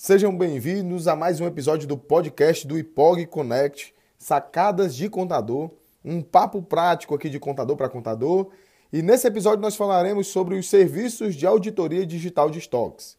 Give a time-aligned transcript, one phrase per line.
[0.00, 5.72] Sejam bem-vindos a mais um episódio do podcast do IPOG Connect, Sacadas de Contador,
[6.04, 8.48] um papo prático aqui de contador para contador.
[8.92, 13.18] E nesse episódio nós falaremos sobre os serviços de auditoria digital de estoques.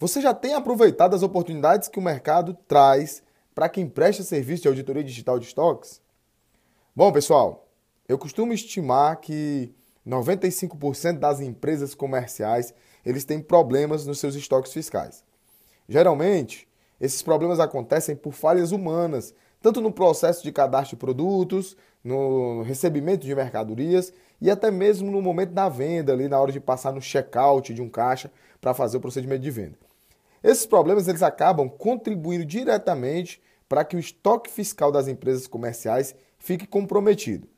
[0.00, 3.22] Você já tem aproveitado as oportunidades que o mercado traz
[3.54, 6.02] para quem presta serviço de auditoria digital de estoques?
[6.94, 7.68] Bom, pessoal,
[8.08, 9.72] eu costumo estimar que
[10.04, 12.74] 95% das empresas comerciais
[13.06, 15.27] eles têm problemas nos seus estoques fiscais.
[15.88, 16.68] Geralmente,
[17.00, 23.26] esses problemas acontecem por falhas humanas, tanto no processo de cadastro de produtos, no recebimento
[23.26, 27.00] de mercadorias e até mesmo no momento da venda, ali na hora de passar no
[27.00, 29.78] checkout de um caixa para fazer o procedimento de venda.
[30.42, 36.66] Esses problemas eles acabam contribuindo diretamente para que o estoque fiscal das empresas comerciais fique
[36.66, 37.48] comprometido.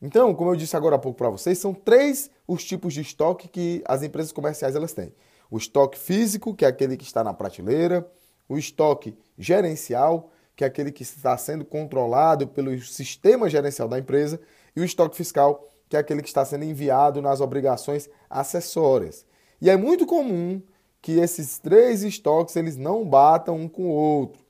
[0.00, 3.48] Então, como eu disse agora há pouco para vocês, são três os tipos de estoque
[3.48, 5.12] que as empresas comerciais elas têm
[5.52, 8.10] o estoque físico, que é aquele que está na prateleira,
[8.48, 14.40] o estoque gerencial, que é aquele que está sendo controlado pelo sistema gerencial da empresa,
[14.74, 19.26] e o estoque fiscal, que é aquele que está sendo enviado nas obrigações acessórias.
[19.60, 20.62] E é muito comum
[21.02, 24.42] que esses três estoques eles não batam um com o outro.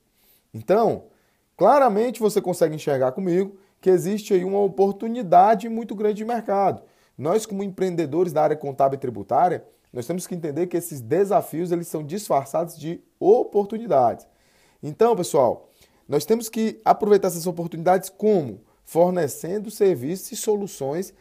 [0.53, 1.07] Então,
[1.57, 6.81] claramente você consegue enxergar comigo que existe aí uma oportunidade muito grande de mercado.
[7.17, 11.71] Nós, como empreendedores da área contábil e tributária, nós temos que entender que esses desafios
[11.71, 14.25] eles são disfarçados de oportunidades.
[14.81, 15.69] Então, pessoal,
[16.07, 21.13] nós temos que aproveitar essas oportunidades como fornecendo serviços e soluções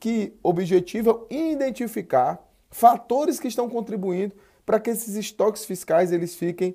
[0.00, 4.34] que objetivam identificar fatores que estão contribuindo
[4.64, 6.74] para que esses estoques fiscais eles fiquem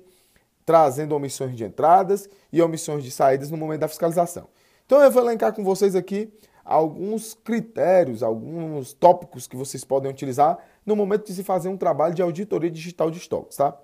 [0.64, 4.48] trazendo omissões de entradas e omissões de saídas no momento da fiscalização.
[4.86, 6.32] Então eu vou elencar com vocês aqui
[6.70, 12.14] alguns critérios, alguns tópicos que vocês podem utilizar no momento de se fazer um trabalho
[12.14, 13.76] de auditoria digital de estoques, tá?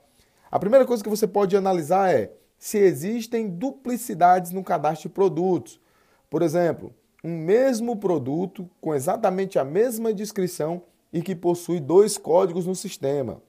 [0.51, 5.81] A primeira coisa que você pode analisar é se existem duplicidades no cadastro de produtos.
[6.31, 10.83] Por exemplo, um mesmo produto com exatamente a mesma descrição
[11.13, 13.43] e que possui dois códigos no sistema.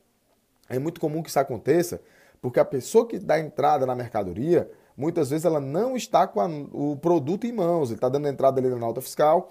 [0.68, 2.02] É muito comum que isso aconteça
[2.42, 6.47] porque a pessoa que dá entrada na mercadoria muitas vezes ela não está com a,
[6.74, 9.50] o produto em mãos, ele está dando entrada ali na nota fiscal,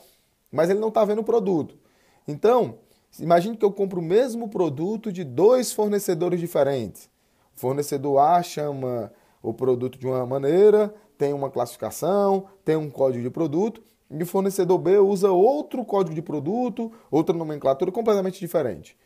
[0.50, 1.78] mas ele não está vendo o produto.
[2.26, 2.78] Então,
[3.20, 7.08] imagine que eu compro o mesmo produto de dois fornecedores diferentes.
[7.56, 9.12] O fornecedor A chama
[9.42, 13.80] o produto de uma maneira, tem uma classificação, tem um código de produto,
[14.10, 18.96] e o fornecedor B usa outro código de produto, outra nomenclatura completamente diferente.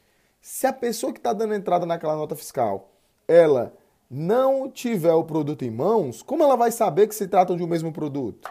[0.41, 2.91] Se a pessoa que está dando entrada naquela nota fiscal,
[3.29, 3.75] ela
[4.11, 7.69] não tiver o produto em mãos, como ela vai saber que se tratam de um
[7.69, 8.51] mesmo produto?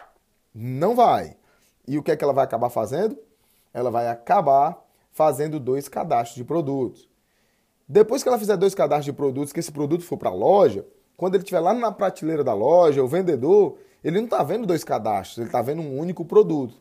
[0.54, 1.36] Não vai.
[1.86, 3.18] E o que é que ela vai acabar fazendo?
[3.74, 4.82] Ela vai acabar
[5.12, 7.10] fazendo dois cadastros de produtos.
[7.86, 10.86] Depois que ela fizer dois cadastros de produtos, que esse produto for para a loja,
[11.16, 14.82] quando ele estiver lá na prateleira da loja, o vendedor, ele não está vendo dois
[14.82, 16.80] cadastros, ele está vendo um único produto.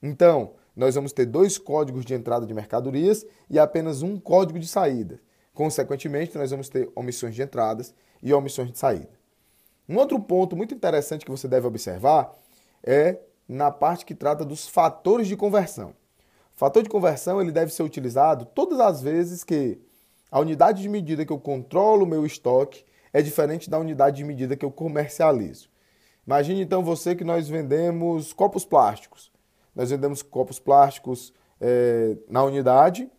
[0.00, 4.68] Então, nós vamos ter dois códigos de entrada de mercadorias e apenas um código de
[4.68, 5.20] saída.
[5.54, 9.08] Consequentemente, nós vamos ter omissões de entradas e omissões de saída.
[9.88, 12.34] Um outro ponto muito interessante que você deve observar
[12.82, 15.90] é na parte que trata dos fatores de conversão.
[16.54, 19.78] O fator de conversão ele deve ser utilizado todas as vezes que
[20.30, 24.24] a unidade de medida que eu controlo o meu estoque é diferente da unidade de
[24.24, 25.68] medida que eu comercializo.
[26.26, 29.30] Imagine então você que nós vendemos copos plásticos.
[29.74, 33.10] Nós vendemos copos plásticos é, na unidade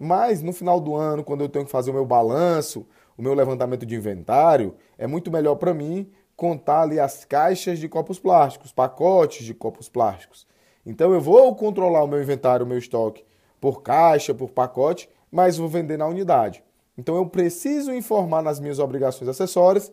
[0.00, 2.86] mas no final do ano, quando eu tenho que fazer o meu balanço,
[3.16, 7.88] o meu levantamento de inventário, é muito melhor para mim contar ali as caixas de
[7.88, 10.46] copos plásticos, pacotes de copos plásticos.
[10.84, 13.24] Então eu vou controlar o meu inventário, o meu estoque
[13.60, 16.64] por caixa, por pacote, mas vou vender na unidade.
[16.98, 19.92] Então eu preciso informar nas minhas obrigações acessórias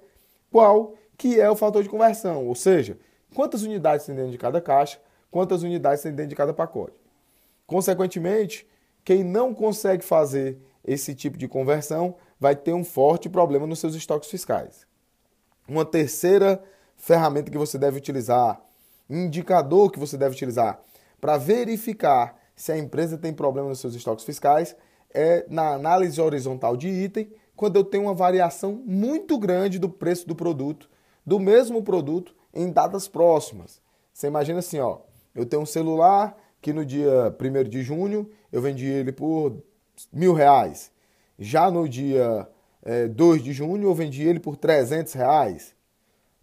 [0.51, 2.97] qual que é o fator de conversão, ou seja,
[3.35, 4.99] quantas unidades tem dentro de cada caixa,
[5.29, 6.95] quantas unidades tem dentro de cada pacote.
[7.67, 8.67] Consequentemente,
[9.03, 13.95] quem não consegue fazer esse tipo de conversão vai ter um forte problema nos seus
[13.95, 14.87] estoques fiscais.
[15.67, 16.63] Uma terceira
[16.95, 18.61] ferramenta que você deve utilizar,
[19.09, 20.81] indicador que você deve utilizar
[21.19, 24.75] para verificar se a empresa tem problema nos seus estoques fiscais
[25.13, 30.27] é na análise horizontal de item, quando eu tenho uma variação muito grande do preço
[30.27, 30.89] do produto,
[31.25, 33.81] do mesmo produto, em datas próximas.
[34.13, 34.99] Você imagina assim, ó,
[35.35, 39.61] eu tenho um celular que no dia 1 de junho eu vendi ele por
[40.11, 40.91] mil reais.
[41.37, 42.47] Já no dia
[42.83, 45.75] é, 2 de junho eu vendi ele por 300 reais.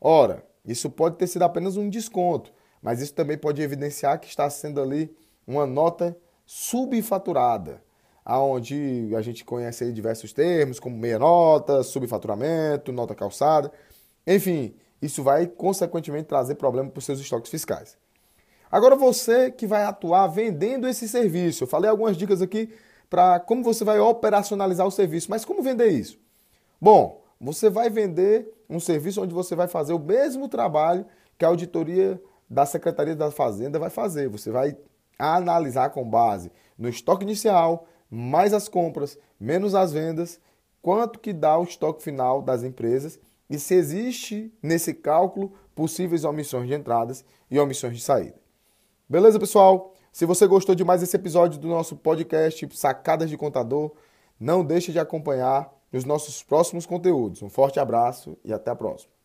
[0.01, 2.53] Ora, isso pode ter sido apenas um desconto,
[2.83, 5.15] mas isso também pode evidenciar que está sendo ali
[5.47, 7.83] uma nota subfaturada.
[8.25, 13.71] aonde a gente conhece diversos termos, como meia nota, subfaturamento, nota calçada.
[14.27, 17.97] Enfim, isso vai consequentemente trazer problema para os seus estoques fiscais.
[18.71, 21.65] Agora você que vai atuar vendendo esse serviço.
[21.65, 22.73] Eu falei algumas dicas aqui
[23.09, 26.19] para como você vai operacionalizar o serviço, mas como vender isso?
[26.81, 31.07] Bom, você vai vender um serviço onde você vai fazer o mesmo trabalho
[31.39, 34.29] que a auditoria da Secretaria da Fazenda vai fazer.
[34.29, 34.77] Você vai
[35.19, 40.41] analisar com base no estoque inicial, mais as compras, menos as vendas,
[40.83, 46.67] quanto que dá o estoque final das empresas e se existe nesse cálculo possíveis omissões
[46.67, 48.46] de entradas e omissões de saída.
[49.09, 49.95] Beleza, pessoal?
[50.11, 53.93] Se você gostou de mais esse episódio do nosso podcast Sacadas de Contador,
[54.39, 57.41] não deixe de acompanhar os nossos próximos conteúdos.
[57.41, 59.16] Um forte abraço e até a próxima.